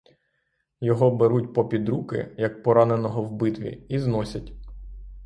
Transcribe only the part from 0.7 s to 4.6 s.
Його беруть попід руки, як пораненого в битві, і зносять.